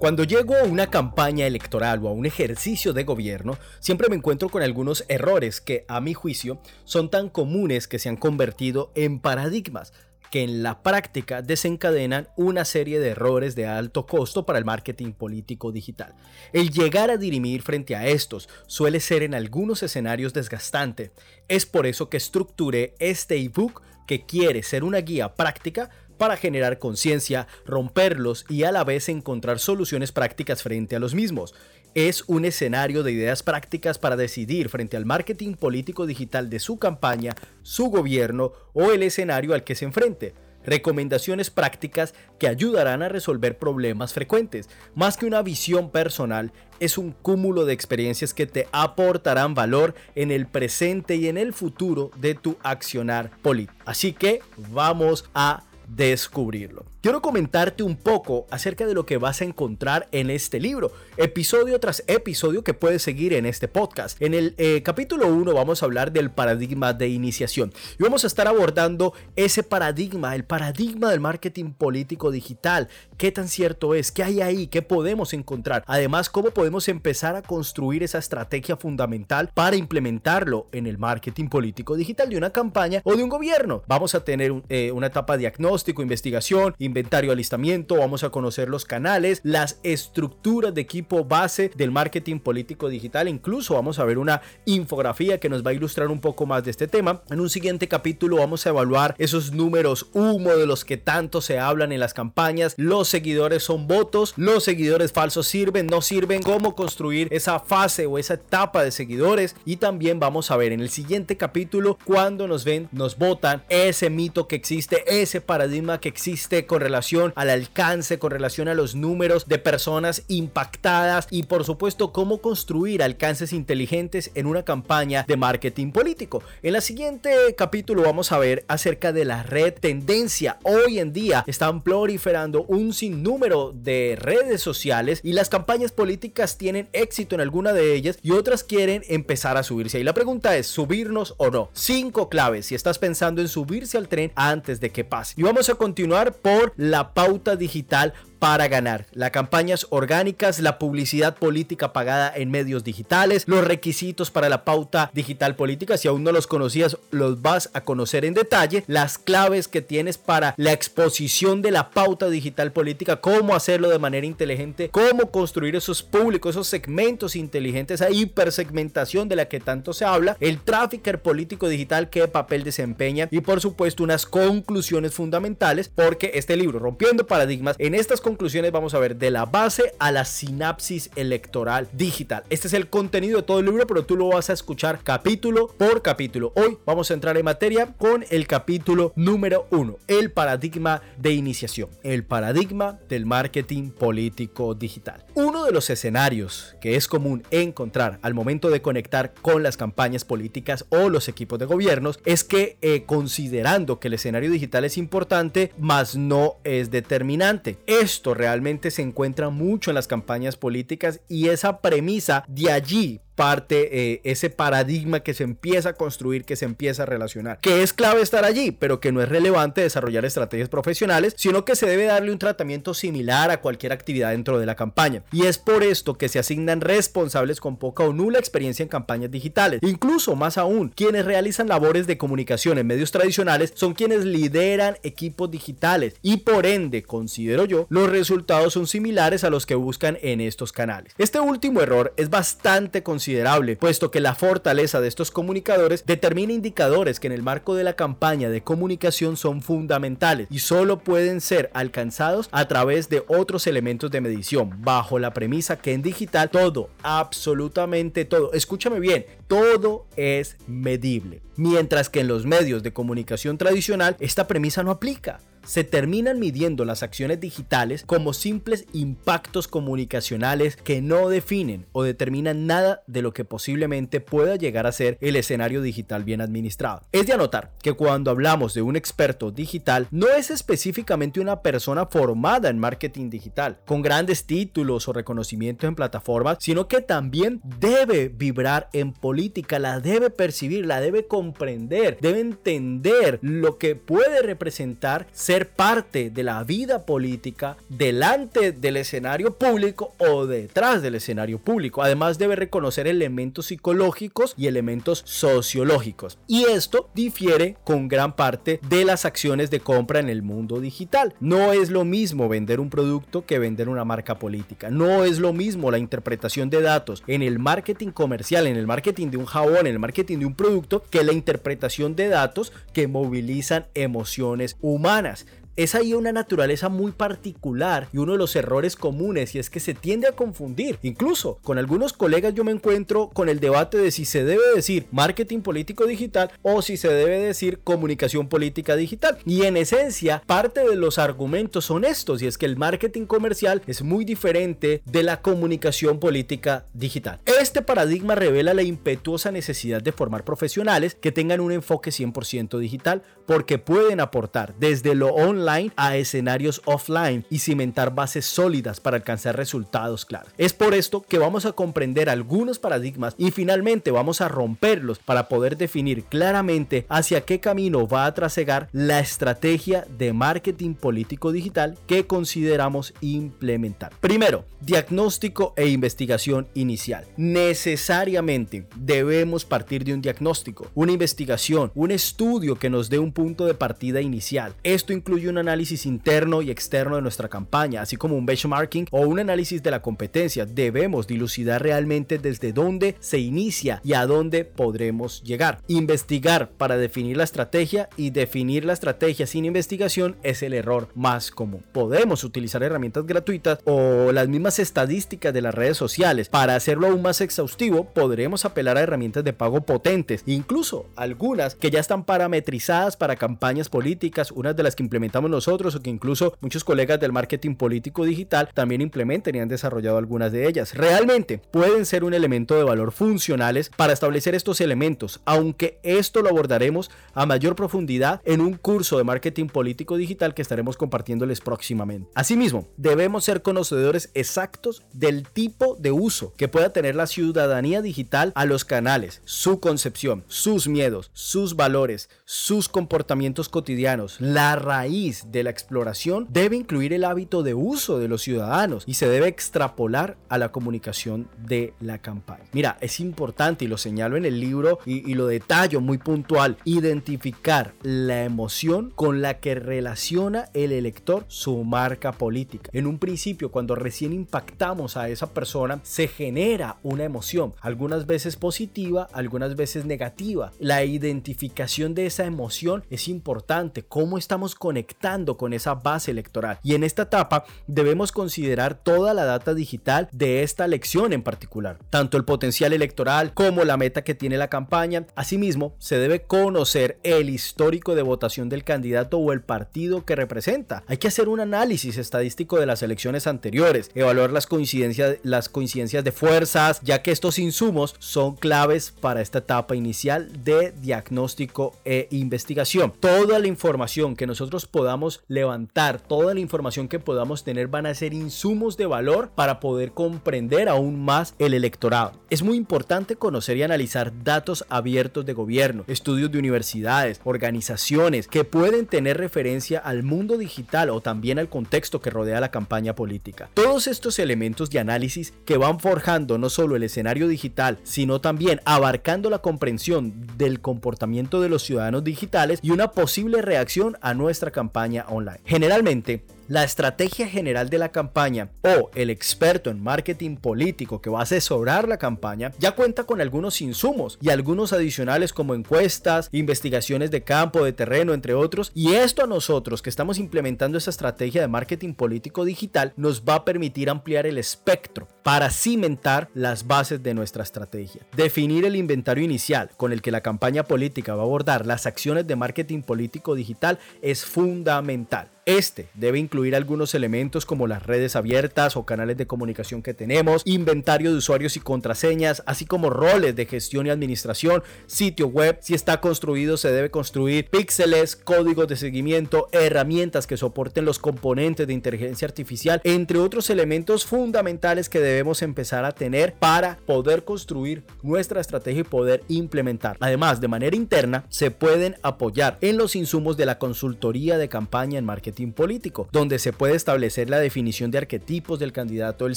Cuando 0.00 0.24
llego 0.24 0.56
a 0.56 0.64
una 0.64 0.86
campaña 0.86 1.46
electoral 1.46 2.02
o 2.02 2.08
a 2.08 2.12
un 2.12 2.24
ejercicio 2.24 2.94
de 2.94 3.04
gobierno, 3.04 3.58
siempre 3.80 4.08
me 4.08 4.16
encuentro 4.16 4.48
con 4.48 4.62
algunos 4.62 5.04
errores 5.08 5.60
que, 5.60 5.84
a 5.88 6.00
mi 6.00 6.14
juicio, 6.14 6.58
son 6.84 7.10
tan 7.10 7.28
comunes 7.28 7.86
que 7.86 7.98
se 7.98 8.08
han 8.08 8.16
convertido 8.16 8.92
en 8.94 9.20
paradigmas 9.20 9.92
que 10.30 10.42
en 10.42 10.62
la 10.62 10.82
práctica 10.82 11.42
desencadenan 11.42 12.28
una 12.36 12.64
serie 12.64 12.98
de 12.98 13.08
errores 13.08 13.54
de 13.56 13.66
alto 13.66 14.06
costo 14.06 14.46
para 14.46 14.58
el 14.58 14.64
marketing 14.64 15.12
político 15.12 15.70
digital. 15.70 16.14
El 16.54 16.70
llegar 16.70 17.10
a 17.10 17.18
dirimir 17.18 17.60
frente 17.60 17.94
a 17.94 18.06
estos 18.06 18.48
suele 18.66 19.00
ser 19.00 19.22
en 19.22 19.34
algunos 19.34 19.82
escenarios 19.82 20.32
desgastante. 20.32 21.10
Es 21.46 21.66
por 21.66 21.86
eso 21.86 22.08
que 22.08 22.16
estructuré 22.16 22.94
este 23.00 23.36
ebook 23.36 23.82
que 24.06 24.24
quiere 24.24 24.62
ser 24.62 24.82
una 24.82 24.98
guía 24.98 25.34
práctica 25.34 25.90
para 26.20 26.36
generar 26.36 26.78
conciencia, 26.78 27.46
romperlos 27.64 28.44
y 28.46 28.64
a 28.64 28.72
la 28.72 28.84
vez 28.84 29.08
encontrar 29.08 29.58
soluciones 29.58 30.12
prácticas 30.12 30.62
frente 30.62 30.94
a 30.94 30.98
los 30.98 31.14
mismos. 31.14 31.54
Es 31.94 32.24
un 32.26 32.44
escenario 32.44 33.02
de 33.02 33.12
ideas 33.12 33.42
prácticas 33.42 33.98
para 33.98 34.16
decidir 34.16 34.68
frente 34.68 34.98
al 34.98 35.06
marketing 35.06 35.54
político 35.54 36.04
digital 36.04 36.50
de 36.50 36.58
su 36.58 36.78
campaña, 36.78 37.34
su 37.62 37.86
gobierno 37.86 38.52
o 38.74 38.92
el 38.92 39.02
escenario 39.02 39.54
al 39.54 39.64
que 39.64 39.74
se 39.74 39.86
enfrente 39.86 40.34
recomendaciones 40.62 41.48
prácticas 41.48 42.12
que 42.38 42.46
ayudarán 42.46 43.02
a 43.02 43.08
resolver 43.08 43.56
problemas 43.56 44.12
frecuentes. 44.12 44.68
Más 44.94 45.16
que 45.16 45.24
una 45.24 45.40
visión 45.40 45.90
personal, 45.90 46.52
es 46.80 46.98
un 46.98 47.12
cúmulo 47.12 47.64
de 47.64 47.72
experiencias 47.72 48.34
que 48.34 48.46
te 48.46 48.68
aportarán 48.70 49.54
valor 49.54 49.94
en 50.14 50.30
el 50.30 50.46
presente 50.46 51.16
y 51.16 51.28
en 51.28 51.38
el 51.38 51.54
futuro 51.54 52.10
de 52.16 52.34
tu 52.34 52.58
accionar 52.62 53.30
político. 53.40 53.82
Así 53.86 54.12
que 54.12 54.42
vamos 54.70 55.24
a 55.32 55.64
descubrirlo. 55.90 56.84
Quiero 57.02 57.22
comentarte 57.22 57.82
un 57.82 57.96
poco 57.96 58.46
acerca 58.50 58.84
de 58.84 58.92
lo 58.92 59.06
que 59.06 59.16
vas 59.16 59.40
a 59.40 59.46
encontrar 59.46 60.06
en 60.12 60.28
este 60.28 60.60
libro, 60.60 60.92
episodio 61.16 61.80
tras 61.80 62.04
episodio 62.08 62.62
que 62.62 62.74
puedes 62.74 63.00
seguir 63.00 63.32
en 63.32 63.46
este 63.46 63.68
podcast. 63.68 64.20
En 64.20 64.34
el 64.34 64.54
eh, 64.58 64.82
capítulo 64.82 65.28
1 65.28 65.54
vamos 65.54 65.82
a 65.82 65.86
hablar 65.86 66.12
del 66.12 66.30
paradigma 66.30 66.92
de 66.92 67.08
iniciación 67.08 67.72
y 67.98 68.02
vamos 68.02 68.24
a 68.24 68.26
estar 68.26 68.46
abordando 68.46 69.14
ese 69.34 69.62
paradigma, 69.62 70.34
el 70.34 70.44
paradigma 70.44 71.10
del 71.10 71.20
marketing 71.20 71.72
político 71.72 72.30
digital. 72.30 72.88
¿Qué 73.16 73.32
tan 73.32 73.48
cierto 73.48 73.94
es? 73.94 74.12
¿Qué 74.12 74.22
hay 74.22 74.42
ahí? 74.42 74.66
¿Qué 74.66 74.82
podemos 74.82 75.32
encontrar? 75.32 75.84
Además, 75.86 76.28
¿cómo 76.28 76.50
podemos 76.50 76.86
empezar 76.88 77.34
a 77.34 77.40
construir 77.40 78.02
esa 78.02 78.18
estrategia 78.18 78.76
fundamental 78.76 79.48
para 79.54 79.76
implementarlo 79.76 80.68
en 80.72 80.86
el 80.86 80.98
marketing 80.98 81.48
político 81.48 81.96
digital 81.96 82.28
de 82.28 82.36
una 82.36 82.50
campaña 82.50 83.00
o 83.04 83.16
de 83.16 83.24
un 83.24 83.30
gobierno? 83.30 83.84
Vamos 83.86 84.14
a 84.14 84.22
tener 84.22 84.52
eh, 84.68 84.92
una 84.92 85.06
etapa 85.06 85.38
diagnóstico, 85.38 86.02
investigación, 86.02 86.74
inventario 86.90 87.30
alistamiento, 87.30 87.96
vamos 87.96 88.24
a 88.24 88.30
conocer 88.30 88.68
los 88.68 88.84
canales, 88.84 89.40
las 89.44 89.78
estructuras 89.84 90.74
de 90.74 90.80
equipo 90.80 91.24
base 91.24 91.70
del 91.76 91.92
marketing 91.92 92.40
político 92.40 92.88
digital, 92.88 93.28
incluso 93.28 93.74
vamos 93.74 94.00
a 94.00 94.04
ver 94.04 94.18
una 94.18 94.42
infografía 94.64 95.38
que 95.38 95.48
nos 95.48 95.64
va 95.64 95.70
a 95.70 95.74
ilustrar 95.74 96.08
un 96.08 96.20
poco 96.20 96.46
más 96.46 96.64
de 96.64 96.72
este 96.72 96.88
tema. 96.88 97.22
En 97.30 97.38
un 97.38 97.48
siguiente 97.48 97.86
capítulo 97.86 98.38
vamos 98.38 98.66
a 98.66 98.70
evaluar 98.70 99.14
esos 99.18 99.52
números 99.52 100.08
humo 100.14 100.50
de 100.56 100.66
los 100.66 100.84
que 100.84 100.96
tanto 100.96 101.40
se 101.40 101.60
hablan 101.60 101.92
en 101.92 102.00
las 102.00 102.12
campañas, 102.12 102.74
los 102.76 103.06
seguidores 103.06 103.62
son 103.62 103.86
votos, 103.86 104.34
los 104.36 104.64
seguidores 104.64 105.12
falsos 105.12 105.46
sirven, 105.46 105.86
no 105.86 106.02
sirven, 106.02 106.42
cómo 106.42 106.74
construir 106.74 107.28
esa 107.30 107.60
fase 107.60 108.06
o 108.06 108.18
esa 108.18 108.34
etapa 108.34 108.82
de 108.82 108.90
seguidores 108.90 109.54
y 109.64 109.76
también 109.76 110.18
vamos 110.18 110.50
a 110.50 110.56
ver 110.56 110.72
en 110.72 110.80
el 110.80 110.90
siguiente 110.90 111.36
capítulo 111.36 111.98
cuando 112.04 112.48
nos 112.48 112.64
ven, 112.64 112.88
nos 112.90 113.16
votan, 113.16 113.62
ese 113.68 114.10
mito 114.10 114.48
que 114.48 114.56
existe, 114.56 115.04
ese 115.06 115.40
paradigma 115.40 116.00
que 116.00 116.08
existe 116.08 116.66
con 116.66 116.79
relación 116.80 117.32
al 117.36 117.50
alcance, 117.50 118.18
con 118.18 118.30
relación 118.30 118.68
a 118.68 118.74
los 118.74 118.94
números 118.94 119.46
de 119.46 119.58
personas 119.58 120.24
impactadas 120.28 121.26
y 121.30 121.44
por 121.44 121.64
supuesto 121.64 122.12
cómo 122.12 122.38
construir 122.38 123.02
alcances 123.02 123.52
inteligentes 123.52 124.30
en 124.34 124.46
una 124.46 124.64
campaña 124.64 125.24
de 125.26 125.36
marketing 125.36 125.92
político. 125.92 126.42
En 126.62 126.72
la 126.72 126.80
siguiente 126.80 127.30
capítulo 127.56 128.02
vamos 128.02 128.32
a 128.32 128.38
ver 128.38 128.64
acerca 128.68 129.12
de 129.12 129.24
la 129.24 129.42
red 129.42 129.74
tendencia. 129.74 130.58
Hoy 130.62 130.98
en 130.98 131.12
día 131.12 131.44
están 131.46 131.82
proliferando 131.82 132.64
un 132.64 132.92
sinnúmero 132.92 133.72
de 133.74 134.16
redes 134.18 134.60
sociales 134.60 135.20
y 135.22 135.32
las 135.32 135.48
campañas 135.48 135.92
políticas 135.92 136.58
tienen 136.58 136.88
éxito 136.92 137.34
en 137.34 137.40
alguna 137.40 137.72
de 137.72 137.94
ellas 137.94 138.18
y 138.22 138.32
otras 138.32 138.64
quieren 138.64 139.02
empezar 139.08 139.56
a 139.56 139.62
subirse. 139.62 140.00
Y 140.00 140.04
la 140.04 140.14
pregunta 140.14 140.56
es, 140.56 140.66
¿subirnos 140.66 141.34
o 141.38 141.50
no? 141.50 141.70
Cinco 141.72 142.28
claves 142.28 142.66
si 142.66 142.74
estás 142.74 142.98
pensando 142.98 143.40
en 143.40 143.48
subirse 143.48 143.98
al 143.98 144.08
tren 144.08 144.32
antes 144.34 144.80
de 144.80 144.90
que 144.90 145.04
pase. 145.04 145.34
Y 145.36 145.42
vamos 145.42 145.68
a 145.68 145.74
continuar 145.74 146.32
por 146.32 146.69
la 146.76 147.12
pauta 147.14 147.56
digital 147.56 148.12
para 148.40 148.68
ganar. 148.68 149.06
Las 149.12 149.30
campañas 149.30 149.86
orgánicas, 149.90 150.58
la 150.58 150.78
publicidad 150.78 151.36
política 151.36 151.92
pagada 151.92 152.32
en 152.34 152.50
medios 152.50 152.82
digitales, 152.82 153.44
los 153.46 153.62
requisitos 153.62 154.30
para 154.30 154.48
la 154.48 154.64
pauta 154.64 155.10
digital 155.14 155.54
política, 155.54 155.98
si 155.98 156.08
aún 156.08 156.24
no 156.24 156.32
los 156.32 156.46
conocías, 156.46 156.96
los 157.10 157.42
vas 157.42 157.70
a 157.74 157.82
conocer 157.82 158.24
en 158.24 158.34
detalle, 158.34 158.82
las 158.86 159.18
claves 159.18 159.68
que 159.68 159.82
tienes 159.82 160.16
para 160.16 160.54
la 160.56 160.72
exposición 160.72 161.60
de 161.60 161.70
la 161.70 161.90
pauta 161.90 162.30
digital 162.30 162.72
política, 162.72 163.20
cómo 163.20 163.54
hacerlo 163.54 163.90
de 163.90 163.98
manera 163.98 164.26
inteligente, 164.26 164.88
cómo 164.88 165.30
construir 165.30 165.76
esos 165.76 166.02
públicos, 166.02 166.56
esos 166.56 166.66
segmentos 166.66 167.36
inteligentes, 167.36 168.00
esa 168.00 168.10
hipersegmentación 168.10 169.28
de 169.28 169.36
la 169.36 169.48
que 169.48 169.60
tanto 169.60 169.92
se 169.92 170.06
habla, 170.06 170.38
el 170.40 170.60
trafficker 170.62 171.20
político 171.20 171.68
digital, 171.68 172.08
qué 172.08 172.26
papel 172.26 172.64
desempeña 172.64 173.28
y 173.30 173.40
por 173.40 173.60
supuesto 173.60 174.02
unas 174.02 174.24
conclusiones 174.24 175.12
fundamentales 175.12 175.90
porque 175.94 176.30
este 176.34 176.56
libro, 176.56 176.78
Rompiendo 176.78 177.26
Paradigmas, 177.26 177.76
en 177.78 177.94
estas 177.94 178.22
conclusiones 178.30 178.70
vamos 178.70 178.94
a 178.94 179.00
ver 179.00 179.16
de 179.16 179.32
la 179.32 179.44
base 179.44 179.92
a 179.98 180.12
la 180.12 180.24
sinapsis 180.24 181.10
electoral 181.16 181.88
digital. 181.92 182.44
Este 182.48 182.68
es 182.68 182.74
el 182.74 182.88
contenido 182.88 183.38
de 183.38 183.42
todo 183.42 183.58
el 183.58 183.66
libro, 183.66 183.88
pero 183.88 184.04
tú 184.04 184.16
lo 184.16 184.28
vas 184.28 184.50
a 184.50 184.52
escuchar 184.52 185.00
capítulo 185.02 185.66
por 185.76 186.00
capítulo. 186.00 186.52
Hoy 186.54 186.78
vamos 186.86 187.10
a 187.10 187.14
entrar 187.14 187.36
en 187.36 187.44
materia 187.44 187.86
con 187.98 188.24
el 188.30 188.46
capítulo 188.46 189.12
número 189.16 189.66
uno, 189.72 189.96
el 190.06 190.30
paradigma 190.30 191.02
de 191.18 191.32
iniciación, 191.32 191.90
el 192.04 192.22
paradigma 192.22 193.00
del 193.08 193.26
marketing 193.26 193.90
político 193.90 194.76
digital. 194.76 195.24
Uno 195.34 195.64
de 195.64 195.72
los 195.72 195.90
escenarios 195.90 196.76
que 196.80 196.94
es 196.94 197.08
común 197.08 197.42
encontrar 197.50 198.20
al 198.22 198.34
momento 198.34 198.70
de 198.70 198.80
conectar 198.80 199.34
con 199.42 199.64
las 199.64 199.76
campañas 199.76 200.24
políticas 200.24 200.84
o 200.90 201.08
los 201.08 201.28
equipos 201.28 201.58
de 201.58 201.66
gobiernos 201.66 202.20
es 202.24 202.44
que 202.44 202.76
eh, 202.80 203.02
considerando 203.06 203.98
que 203.98 204.06
el 204.06 204.14
escenario 204.14 204.52
digital 204.52 204.84
es 204.84 204.98
importante, 204.98 205.72
mas 205.78 206.14
no 206.14 206.58
es 206.62 206.92
determinante. 206.92 207.76
Esto 207.88 208.19
realmente 208.24 208.90
se 208.90 209.02
encuentra 209.02 209.48
mucho 209.50 209.90
en 209.90 209.94
las 209.94 210.06
campañas 210.06 210.56
políticas 210.56 211.20
y 211.28 211.48
esa 211.48 211.80
premisa 211.80 212.44
de 212.46 212.70
allí 212.70 213.20
parte 213.40 214.12
eh, 214.12 214.20
ese 214.24 214.50
paradigma 214.50 215.20
que 215.20 215.32
se 215.32 215.44
empieza 215.44 215.88
a 215.88 215.92
construir, 215.94 216.44
que 216.44 216.56
se 216.56 216.66
empieza 216.66 217.04
a 217.04 217.06
relacionar. 217.06 217.58
Que 217.60 217.82
es 217.82 217.94
clave 217.94 218.20
estar 218.20 218.44
allí, 218.44 218.70
pero 218.70 219.00
que 219.00 219.12
no 219.12 219.22
es 219.22 219.30
relevante 219.30 219.80
desarrollar 219.80 220.26
estrategias 220.26 220.68
profesionales, 220.68 221.32
sino 221.38 221.64
que 221.64 221.74
se 221.74 221.86
debe 221.86 222.04
darle 222.04 222.32
un 222.32 222.38
tratamiento 222.38 222.92
similar 222.92 223.50
a 223.50 223.62
cualquier 223.62 223.92
actividad 223.92 224.32
dentro 224.32 224.58
de 224.58 224.66
la 224.66 224.76
campaña. 224.76 225.22
Y 225.32 225.46
es 225.46 225.56
por 225.56 225.82
esto 225.82 226.18
que 226.18 226.28
se 226.28 226.38
asignan 226.38 226.82
responsables 226.82 227.60
con 227.60 227.78
poca 227.78 228.04
o 228.04 228.12
nula 228.12 228.38
experiencia 228.38 228.82
en 228.82 228.90
campañas 228.90 229.30
digitales. 229.30 229.80
Incluso 229.82 230.36
más 230.36 230.58
aún, 230.58 230.90
quienes 230.90 231.24
realizan 231.24 231.66
labores 231.66 232.06
de 232.06 232.18
comunicación 232.18 232.76
en 232.76 232.88
medios 232.88 233.10
tradicionales 233.10 233.72
son 233.74 233.94
quienes 233.94 234.26
lideran 234.26 234.98
equipos 235.02 235.50
digitales 235.50 236.14
y 236.20 236.36
por 236.36 236.66
ende, 236.66 237.04
considero 237.04 237.64
yo, 237.64 237.86
los 237.88 238.10
resultados 238.10 238.74
son 238.74 238.86
similares 238.86 239.44
a 239.44 239.50
los 239.50 239.64
que 239.64 239.76
buscan 239.76 240.18
en 240.20 240.42
estos 240.42 240.72
canales. 240.72 241.14
Este 241.16 241.40
último 241.40 241.80
error 241.80 242.12
es 242.18 242.28
bastante 242.28 243.02
considerable 243.02 243.29
puesto 243.78 244.10
que 244.10 244.20
la 244.20 244.34
fortaleza 244.34 245.00
de 245.00 245.08
estos 245.08 245.30
comunicadores 245.30 246.04
determina 246.06 246.52
indicadores 246.52 247.20
que 247.20 247.26
en 247.26 247.32
el 247.32 247.42
marco 247.42 247.74
de 247.74 247.84
la 247.84 247.94
campaña 247.94 248.50
de 248.50 248.62
comunicación 248.62 249.36
son 249.36 249.62
fundamentales 249.62 250.48
y 250.50 250.60
solo 250.60 250.98
pueden 251.00 251.40
ser 251.40 251.70
alcanzados 251.74 252.48
a 252.52 252.66
través 252.68 253.08
de 253.08 253.22
otros 253.28 253.66
elementos 253.66 254.10
de 254.10 254.20
medición, 254.20 254.70
bajo 254.78 255.18
la 255.18 255.32
premisa 255.32 255.76
que 255.76 255.92
en 255.92 256.02
digital 256.02 256.50
todo, 256.50 256.90
absolutamente 257.02 258.24
todo, 258.24 258.52
escúchame 258.52 259.00
bien, 259.00 259.26
todo 259.48 260.06
es 260.16 260.56
medible, 260.66 261.42
mientras 261.56 262.08
que 262.08 262.20
en 262.20 262.28
los 262.28 262.46
medios 262.46 262.82
de 262.82 262.92
comunicación 262.92 263.58
tradicional 263.58 264.16
esta 264.20 264.46
premisa 264.46 264.82
no 264.82 264.90
aplica 264.90 265.40
se 265.64 265.84
terminan 265.84 266.38
midiendo 266.38 266.84
las 266.84 267.02
acciones 267.02 267.40
digitales 267.40 268.04
como 268.06 268.32
simples 268.32 268.86
impactos 268.92 269.68
comunicacionales 269.68 270.76
que 270.76 271.02
no 271.02 271.28
definen 271.28 271.86
o 271.92 272.02
determinan 272.02 272.66
nada 272.66 273.02
de 273.06 273.22
lo 273.22 273.32
que 273.32 273.44
posiblemente 273.44 274.20
pueda 274.20 274.56
llegar 274.56 274.86
a 274.86 274.92
ser 274.92 275.18
el 275.20 275.36
escenario 275.36 275.82
digital 275.82 276.24
bien 276.24 276.40
administrado. 276.40 277.02
Es 277.12 277.26
de 277.26 277.32
anotar 277.32 277.72
que 277.82 277.92
cuando 277.92 278.30
hablamos 278.30 278.74
de 278.74 278.82
un 278.82 278.96
experto 278.96 279.50
digital 279.50 280.06
no 280.10 280.28
es 280.28 280.50
específicamente 280.50 281.40
una 281.40 281.62
persona 281.62 282.06
formada 282.06 282.68
en 282.68 282.78
marketing 282.78 283.30
digital, 283.30 283.78
con 283.86 284.02
grandes 284.02 284.44
títulos 284.44 285.08
o 285.08 285.12
reconocimientos 285.12 285.88
en 285.88 285.94
plataformas, 285.94 286.58
sino 286.60 286.88
que 286.88 287.00
también 287.00 287.60
debe 287.78 288.28
vibrar 288.28 288.88
en 288.92 289.12
política, 289.12 289.78
la 289.78 290.00
debe 290.00 290.30
percibir, 290.30 290.86
la 290.86 291.00
debe 291.00 291.26
comprender, 291.26 292.18
debe 292.20 292.40
entender 292.40 293.38
lo 293.42 293.78
que 293.78 293.96
puede 293.96 294.42
representar 294.42 295.26
ser 295.50 295.68
parte 295.68 296.30
de 296.30 296.44
la 296.44 296.62
vida 296.62 297.04
política 297.04 297.76
delante 297.88 298.70
del 298.70 298.96
escenario 298.96 299.58
público 299.58 300.12
o 300.18 300.46
detrás 300.46 301.02
del 301.02 301.16
escenario 301.16 301.58
público. 301.58 302.04
Además 302.04 302.38
debe 302.38 302.54
reconocer 302.54 303.08
elementos 303.08 303.66
psicológicos 303.66 304.54
y 304.56 304.68
elementos 304.68 305.24
sociológicos. 305.26 306.38
Y 306.46 306.66
esto 306.66 307.10
difiere 307.16 307.76
con 307.82 308.06
gran 308.06 308.36
parte 308.36 308.78
de 308.88 309.04
las 309.04 309.24
acciones 309.24 309.72
de 309.72 309.80
compra 309.80 310.20
en 310.20 310.28
el 310.28 310.42
mundo 310.42 310.78
digital. 310.78 311.34
No 311.40 311.72
es 311.72 311.90
lo 311.90 312.04
mismo 312.04 312.48
vender 312.48 312.78
un 312.78 312.88
producto 312.88 313.44
que 313.44 313.58
vender 313.58 313.88
una 313.88 314.04
marca 314.04 314.38
política. 314.38 314.88
No 314.88 315.24
es 315.24 315.40
lo 315.40 315.52
mismo 315.52 315.90
la 315.90 315.98
interpretación 315.98 316.70
de 316.70 316.80
datos 316.80 317.24
en 317.26 317.42
el 317.42 317.58
marketing 317.58 318.12
comercial, 318.12 318.68
en 318.68 318.76
el 318.76 318.86
marketing 318.86 319.30
de 319.30 319.38
un 319.38 319.46
jabón, 319.46 319.88
en 319.88 319.94
el 319.94 319.98
marketing 319.98 320.38
de 320.38 320.46
un 320.46 320.54
producto, 320.54 321.02
que 321.10 321.24
la 321.24 321.32
interpretación 321.32 322.14
de 322.14 322.28
datos 322.28 322.72
que 322.92 323.08
movilizan 323.08 323.86
emociones 323.94 324.76
humanas 324.80 325.39
es 325.82 325.94
ahí 325.94 326.12
una 326.12 326.30
naturaleza 326.30 326.90
muy 326.90 327.12
particular 327.12 328.08
y 328.12 328.18
uno 328.18 328.32
de 328.32 328.38
los 328.38 328.54
errores 328.54 328.96
comunes 328.96 329.54
y 329.54 329.58
es 329.58 329.70
que 329.70 329.80
se 329.80 329.94
tiende 329.94 330.28
a 330.28 330.32
confundir. 330.32 330.98
Incluso 331.02 331.58
con 331.62 331.78
algunos 331.78 332.12
colegas 332.12 332.54
yo 332.54 332.64
me 332.64 332.72
encuentro 332.72 333.30
con 333.30 333.48
el 333.48 333.60
debate 333.60 333.96
de 333.96 334.10
si 334.10 334.26
se 334.26 334.44
debe 334.44 334.62
decir 334.74 335.06
marketing 335.10 335.60
político 335.60 336.06
digital 336.06 336.50
o 336.60 336.82
si 336.82 336.98
se 336.98 337.08
debe 337.08 337.38
decir 337.38 337.80
comunicación 337.82 338.48
política 338.48 338.94
digital. 338.94 339.38
Y 339.46 339.62
en 339.62 339.78
esencia, 339.78 340.42
parte 340.46 340.86
de 340.86 340.96
los 340.96 341.18
argumentos 341.18 341.86
son 341.86 342.04
estos 342.04 342.42
y 342.42 342.46
es 342.46 342.58
que 342.58 342.66
el 342.66 342.76
marketing 342.76 343.24
comercial 343.24 343.82
es 343.86 344.02
muy 344.02 344.26
diferente 344.26 345.02
de 345.06 345.22
la 345.22 345.40
comunicación 345.40 346.20
política 346.20 346.84
digital. 346.92 347.40
Este 347.46 347.80
paradigma 347.80 348.34
revela 348.34 348.74
la 348.74 348.82
impetuosa 348.82 349.50
necesidad 349.50 350.02
de 350.02 350.12
formar 350.12 350.44
profesionales 350.44 351.14
que 351.14 351.32
tengan 351.32 351.60
un 351.60 351.72
enfoque 351.72 352.10
100% 352.10 352.78
digital 352.78 353.22
porque 353.46 353.78
pueden 353.78 354.20
aportar 354.20 354.74
desde 354.78 355.14
lo 355.14 355.28
online 355.28 355.69
a 355.96 356.16
escenarios 356.16 356.82
offline 356.84 357.44
y 357.48 357.60
cimentar 357.60 358.14
bases 358.14 358.46
sólidas 358.46 359.00
para 359.00 359.16
alcanzar 359.16 359.56
resultados 359.56 360.24
claros. 360.24 360.52
Es 360.58 360.72
por 360.72 360.94
esto 360.94 361.22
que 361.22 361.38
vamos 361.38 361.66
a 361.66 361.72
comprender 361.72 362.28
algunos 362.28 362.78
paradigmas 362.78 363.34
y 363.38 363.50
finalmente 363.50 364.10
vamos 364.10 364.40
a 364.40 364.48
romperlos 364.48 365.18
para 365.18 365.48
poder 365.48 365.76
definir 365.76 366.24
claramente 366.24 367.06
hacia 367.08 367.42
qué 367.42 367.60
camino 367.60 368.06
va 368.08 368.26
a 368.26 368.34
trasegar 368.34 368.88
la 368.92 369.20
estrategia 369.20 370.06
de 370.18 370.32
marketing 370.32 370.94
político 370.94 371.52
digital 371.52 371.96
que 372.06 372.26
consideramos 372.26 373.14
implementar. 373.20 374.12
Primero, 374.20 374.64
diagnóstico 374.80 375.74
e 375.76 375.88
investigación 375.88 376.66
inicial. 376.74 377.26
Necesariamente 377.36 378.86
debemos 378.96 379.64
partir 379.64 380.04
de 380.04 380.14
un 380.14 380.22
diagnóstico, 380.22 380.86
una 380.94 381.12
investigación, 381.12 381.92
un 381.94 382.10
estudio 382.10 382.76
que 382.76 382.90
nos 382.90 383.10
dé 383.10 383.18
un 383.18 383.32
punto 383.32 383.66
de 383.66 383.74
partida 383.74 384.20
inicial. 384.20 384.74
Esto 384.82 385.12
incluye 385.12 385.48
un 385.50 385.58
análisis 385.58 386.06
interno 386.06 386.62
y 386.62 386.70
externo 386.70 387.16
de 387.16 387.22
nuestra 387.22 387.48
campaña, 387.48 388.02
así 388.02 388.16
como 388.16 388.36
un 388.36 388.46
benchmarking 388.46 389.06
o 389.10 389.20
un 389.20 389.38
análisis 389.38 389.82
de 389.82 389.90
la 389.90 390.02
competencia. 390.02 390.66
Debemos 390.66 391.26
dilucidar 391.26 391.82
realmente 391.82 392.38
desde 392.38 392.72
dónde 392.72 393.16
se 393.20 393.38
inicia 393.38 394.00
y 394.04 394.14
a 394.14 394.26
dónde 394.26 394.64
podremos 394.64 395.42
llegar. 395.42 395.80
Investigar 395.88 396.70
para 396.70 396.96
definir 396.96 397.36
la 397.36 397.44
estrategia 397.44 398.08
y 398.16 398.30
definir 398.30 398.84
la 398.84 398.92
estrategia 398.92 399.46
sin 399.46 399.64
investigación 399.64 400.36
es 400.42 400.62
el 400.62 400.74
error 400.74 401.08
más 401.14 401.50
común. 401.50 401.84
Podemos 401.92 402.44
utilizar 402.44 402.82
herramientas 402.82 403.26
gratuitas 403.26 403.78
o 403.84 404.32
las 404.32 404.48
mismas 404.48 404.78
estadísticas 404.78 405.52
de 405.52 405.62
las 405.62 405.74
redes 405.74 405.96
sociales. 405.96 406.48
Para 406.48 406.76
hacerlo 406.76 407.08
aún 407.08 407.22
más 407.22 407.40
exhaustivo, 407.40 408.04
podremos 408.04 408.64
apelar 408.64 408.96
a 408.96 409.02
herramientas 409.02 409.44
de 409.44 409.52
pago 409.52 409.80
potentes, 409.82 410.42
incluso 410.46 411.06
algunas 411.16 411.74
que 411.74 411.90
ya 411.90 412.00
están 412.00 412.24
parametrizadas 412.24 413.16
para 413.16 413.36
campañas 413.36 413.88
políticas, 413.88 414.50
unas 414.50 414.76
de 414.76 414.82
las 414.82 414.96
que 414.96 415.02
implementamos 415.02 415.39
nosotros 415.48 415.94
o 415.94 416.02
que 416.02 416.10
incluso 416.10 416.54
muchos 416.60 416.84
colegas 416.84 417.20
del 417.20 417.32
marketing 417.32 417.76
político 417.76 418.24
digital 418.24 418.68
también 418.74 419.00
implementan 419.00 419.54
y 419.54 419.60
han 419.60 419.68
desarrollado 419.68 420.18
algunas 420.18 420.52
de 420.52 420.68
ellas. 420.68 420.94
Realmente 420.94 421.58
pueden 421.70 422.04
ser 422.04 422.24
un 422.24 422.34
elemento 422.34 422.74
de 422.74 422.82
valor 422.82 423.12
funcionales 423.12 423.90
para 423.96 424.12
establecer 424.12 424.54
estos 424.54 424.80
elementos, 424.80 425.40
aunque 425.44 425.98
esto 426.02 426.42
lo 426.42 426.48
abordaremos 426.48 427.10
a 427.34 427.46
mayor 427.46 427.76
profundidad 427.76 428.40
en 428.44 428.60
un 428.60 428.74
curso 428.74 429.18
de 429.18 429.24
marketing 429.24 429.66
político 429.66 430.16
digital 430.16 430.54
que 430.54 430.62
estaremos 430.62 430.96
compartiéndoles 430.96 431.60
próximamente. 431.60 432.30
Asimismo, 432.34 432.88
debemos 432.96 433.44
ser 433.44 433.62
conocedores 433.62 434.30
exactos 434.34 435.02
del 435.12 435.46
tipo 435.48 435.96
de 435.96 436.12
uso 436.12 436.52
que 436.56 436.68
pueda 436.68 436.92
tener 436.92 437.14
la 437.16 437.26
ciudadanía 437.26 438.02
digital 438.02 438.52
a 438.54 438.64
los 438.64 438.84
canales, 438.84 439.40
su 439.44 439.80
concepción, 439.80 440.44
sus 440.48 440.88
miedos, 440.88 441.30
sus 441.32 441.76
valores, 441.76 442.28
sus 442.44 442.88
comportamientos 442.88 443.68
cotidianos, 443.68 444.36
la 444.40 444.76
raíz 444.76 445.29
de 445.50 445.62
la 445.62 445.70
exploración 445.70 446.46
debe 446.50 446.76
incluir 446.76 447.12
el 447.12 447.24
hábito 447.24 447.62
de 447.62 447.74
uso 447.74 448.18
de 448.18 448.28
los 448.28 448.42
ciudadanos 448.42 449.04
y 449.06 449.14
se 449.14 449.28
debe 449.28 449.48
extrapolar 449.48 450.36
a 450.48 450.58
la 450.58 450.72
comunicación 450.72 451.48
de 451.58 451.94
la 452.00 452.18
campaña. 452.18 452.64
Mira, 452.72 452.98
es 453.00 453.20
importante 453.20 453.84
y 453.84 453.88
lo 453.88 453.98
señalo 453.98 454.36
en 454.36 454.44
el 454.44 454.60
libro 454.60 454.98
y, 455.06 455.34
lo 455.34 455.46
detallo 455.46 456.00
muy 456.00 456.18
puntual, 456.18 456.76
identificar 456.84 457.92
la 458.02 458.44
emoción 458.44 459.12
con 459.14 459.42
la 459.42 459.60
que 459.60 459.74
relaciona 459.76 460.68
el 460.74 460.92
elector 460.92 461.44
su 461.48 461.84
marca 461.84 462.32
política. 462.32 462.90
En 462.92 463.06
un 463.06 463.18
principio, 463.18 463.70
cuando 463.70 463.94
recién 463.94 464.32
impactamos 464.32 465.16
a 465.16 465.28
esa 465.28 465.54
persona, 465.54 466.00
se 466.02 466.26
genera 466.26 466.98
una 467.02 467.24
emoción, 467.24 467.74
algunas 467.80 468.26
veces 468.26 468.56
positiva, 468.56 469.28
algunas 469.32 469.76
veces 469.76 470.04
negativa. 470.04 470.72
La 470.78 471.04
identificación 471.04 472.14
de 472.14 472.26
esa 472.26 472.44
emoción 472.44 473.04
es 473.08 473.28
importante, 473.28 474.02
cómo 474.02 474.36
estamos 474.36 474.74
conectados 474.74 475.19
con 475.20 475.74
esa 475.74 475.94
base 475.96 476.30
electoral. 476.30 476.78
Y 476.82 476.94
en 476.94 477.04
esta 477.04 477.22
etapa 477.24 477.64
debemos 477.86 478.32
considerar 478.32 478.94
toda 478.94 479.34
la 479.34 479.44
data 479.44 479.74
digital 479.74 480.30
de 480.32 480.62
esta 480.62 480.86
elección 480.86 481.34
en 481.34 481.42
particular, 481.42 481.98
tanto 482.08 482.38
el 482.38 482.46
potencial 482.46 482.94
electoral 482.94 483.52
como 483.52 483.84
la 483.84 483.98
meta 483.98 484.24
que 484.24 484.34
tiene 484.34 484.56
la 484.56 484.68
campaña. 484.68 485.26
Asimismo, 485.34 485.94
se 485.98 486.16
debe 486.16 486.40
conocer 486.40 487.18
el 487.22 487.50
histórico 487.50 488.14
de 488.14 488.22
votación 488.22 488.70
del 488.70 488.82
candidato 488.82 489.36
o 489.36 489.52
el 489.52 489.60
partido 489.60 490.24
que 490.24 490.36
representa. 490.36 491.02
Hay 491.06 491.18
que 491.18 491.28
hacer 491.28 491.50
un 491.50 491.60
análisis 491.60 492.16
estadístico 492.16 492.80
de 492.80 492.86
las 492.86 493.02
elecciones 493.02 493.46
anteriores, 493.46 494.10
evaluar 494.14 494.52
las 494.52 494.66
coincidencias, 494.66 495.36
las 495.42 495.68
coincidencias 495.68 496.24
de 496.24 496.32
fuerzas, 496.32 496.98
ya 497.02 497.20
que 497.20 497.30
estos 497.30 497.58
insumos 497.58 498.16
son 498.20 498.56
claves 498.56 499.12
para 499.20 499.42
esta 499.42 499.58
etapa 499.58 499.94
inicial 499.94 500.64
de 500.64 500.92
diagnóstico 500.92 501.94
e 502.06 502.26
investigación. 502.30 503.12
Toda 503.20 503.58
la 503.58 503.66
información 503.66 504.34
que 504.34 504.46
nosotros 504.46 504.86
podamos 504.86 505.09
levantar, 505.48 506.20
toda 506.20 506.54
la 506.54 506.60
información 506.60 507.08
que 507.08 507.18
podamos 507.18 507.64
tener 507.64 507.88
van 507.88 508.06
a 508.06 508.14
ser 508.14 508.32
insumos 508.32 508.96
de 508.96 509.06
valor 509.06 509.50
para 509.54 509.80
poder 509.80 510.12
comprender 510.12 510.88
aún 510.88 511.24
más 511.24 511.54
el 511.58 511.74
electorado. 511.74 512.32
Es 512.48 512.62
muy 512.62 512.76
importante 512.76 513.36
conocer 513.36 513.76
y 513.76 513.82
analizar 513.82 514.32
datos 514.44 514.84
abiertos 514.88 515.44
de 515.46 515.52
gobierno, 515.52 516.04
estudios 516.06 516.52
de 516.52 516.58
universidades, 516.58 517.40
organizaciones 517.44 518.46
que 518.46 518.64
pueden 518.64 519.06
tener 519.06 519.38
referencia 519.38 519.98
al 519.98 520.22
mundo 520.22 520.56
digital 520.56 521.10
o 521.10 521.20
también 521.20 521.58
al 521.58 521.68
contexto 521.68 522.20
que 522.20 522.30
rodea 522.30 522.60
la 522.60 522.70
campaña 522.70 523.14
política. 523.14 523.70
Todos 523.74 524.06
estos 524.06 524.38
elementos 524.38 524.90
de 524.90 525.00
análisis 525.00 525.52
que 525.64 525.76
van 525.76 526.00
forjando 526.00 526.58
no 526.58 526.70
solo 526.70 526.96
el 526.96 527.02
escenario 527.02 527.48
digital, 527.48 527.98
sino 528.04 528.40
también 528.40 528.80
abarcando 528.84 529.50
la 529.50 529.58
comprensión 529.58 530.46
del 530.56 530.80
comportamiento 530.80 531.60
de 531.60 531.68
los 531.68 531.82
ciudadanos 531.82 532.24
digitales 532.24 532.80
y 532.82 532.90
una 532.90 533.12
posible 533.12 533.62
reacción 533.62 534.16
a 534.20 534.34
nuestra 534.34 534.70
campaña 534.70 534.99
online. 535.28 535.60
Generalmente, 535.64 536.42
la 536.70 536.84
estrategia 536.84 537.48
general 537.48 537.90
de 537.90 537.98
la 537.98 538.12
campaña 538.12 538.70
o 538.82 539.10
el 539.16 539.28
experto 539.28 539.90
en 539.90 540.00
marketing 540.00 540.54
político 540.54 541.20
que 541.20 541.28
va 541.28 541.40
a 541.40 541.42
asesorar 541.42 542.06
la 542.06 542.16
campaña 542.16 542.70
ya 542.78 542.92
cuenta 542.92 543.24
con 543.24 543.40
algunos 543.40 543.80
insumos 543.80 544.38
y 544.40 544.50
algunos 544.50 544.92
adicionales 544.92 545.52
como 545.52 545.74
encuestas, 545.74 546.48
investigaciones 546.52 547.32
de 547.32 547.42
campo, 547.42 547.84
de 547.84 547.92
terreno, 547.92 548.34
entre 548.34 548.54
otros. 548.54 548.92
Y 548.94 549.14
esto 549.14 549.42
a 549.42 549.48
nosotros 549.48 550.00
que 550.00 550.10
estamos 550.10 550.38
implementando 550.38 550.96
esa 550.96 551.10
estrategia 551.10 551.60
de 551.60 551.66
marketing 551.66 552.14
político 552.14 552.64
digital 552.64 553.14
nos 553.16 553.42
va 553.42 553.56
a 553.56 553.64
permitir 553.64 554.08
ampliar 554.08 554.46
el 554.46 554.56
espectro 554.56 555.26
para 555.42 555.70
cimentar 555.70 556.50
las 556.54 556.86
bases 556.86 557.20
de 557.20 557.34
nuestra 557.34 557.64
estrategia. 557.64 558.24
Definir 558.36 558.84
el 558.84 558.94
inventario 558.94 559.42
inicial 559.42 559.90
con 559.96 560.12
el 560.12 560.22
que 560.22 560.30
la 560.30 560.40
campaña 560.40 560.84
política 560.84 561.34
va 561.34 561.42
a 561.42 561.46
abordar 561.46 561.84
las 561.84 562.06
acciones 562.06 562.46
de 562.46 562.54
marketing 562.54 563.02
político 563.02 563.56
digital 563.56 563.98
es 564.22 564.44
fundamental. 564.44 565.50
Este 565.70 566.08
debe 566.14 566.40
incluir 566.40 566.74
algunos 566.74 567.14
elementos 567.14 567.64
como 567.64 567.86
las 567.86 568.04
redes 568.04 568.34
abiertas 568.34 568.96
o 568.96 569.06
canales 569.06 569.36
de 569.36 569.46
comunicación 569.46 570.02
que 570.02 570.14
tenemos, 570.14 570.62
inventario 570.64 571.30
de 571.30 571.38
usuarios 571.38 571.76
y 571.76 571.80
contraseñas, 571.80 572.64
así 572.66 572.86
como 572.86 573.08
roles 573.08 573.54
de 573.54 573.66
gestión 573.66 574.08
y 574.08 574.10
administración, 574.10 574.82
sitio 575.06 575.46
web, 575.46 575.78
si 575.80 575.94
está 575.94 576.20
construido 576.20 576.76
se 576.76 576.90
debe 576.90 577.12
construir, 577.12 577.66
píxeles, 577.66 578.34
códigos 578.34 578.88
de 578.88 578.96
seguimiento, 578.96 579.68
herramientas 579.70 580.48
que 580.48 580.56
soporten 580.56 581.04
los 581.04 581.20
componentes 581.20 581.86
de 581.86 581.92
inteligencia 581.92 582.48
artificial, 582.48 583.00
entre 583.04 583.38
otros 583.38 583.70
elementos 583.70 584.26
fundamentales 584.26 585.08
que 585.08 585.20
debemos 585.20 585.62
empezar 585.62 586.04
a 586.04 586.10
tener 586.10 586.54
para 586.54 586.98
poder 587.06 587.44
construir 587.44 588.02
nuestra 588.24 588.60
estrategia 588.60 589.02
y 589.02 589.04
poder 589.04 589.44
implementar. 589.46 590.16
Además, 590.18 590.60
de 590.60 590.66
manera 590.66 590.96
interna, 590.96 591.44
se 591.48 591.70
pueden 591.70 592.16
apoyar 592.22 592.76
en 592.80 592.96
los 592.96 593.14
insumos 593.14 593.56
de 593.56 593.66
la 593.66 593.78
consultoría 593.78 594.58
de 594.58 594.68
campaña 594.68 595.16
en 595.16 595.24
marketing 595.24 595.59
político, 595.72 596.28
donde 596.32 596.58
se 596.58 596.72
puede 596.72 596.94
establecer 596.94 597.48
la 597.50 597.58
definición 597.58 598.10
de 598.10 598.18
arquetipos 598.18 598.78
del 598.78 598.92
candidato, 598.92 599.46
el 599.46 599.56